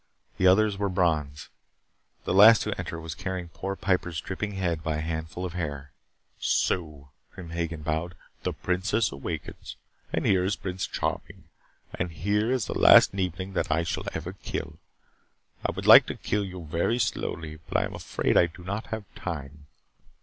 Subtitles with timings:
[0.39, 1.49] The others were Brons.
[2.23, 5.91] The last to enter was carrying poor Piper's dripping head by a handful of hair.
[6.39, 8.15] "So." Grim Hagen bowed.
[8.41, 9.75] "The Princess awakens.
[10.11, 11.43] And here is Prince Charming.
[11.93, 14.79] And here is the last Neebling that I shall ever kill.
[15.63, 18.87] I would like to kill you very slowly, but I am afraid I do not
[18.87, 19.67] have time.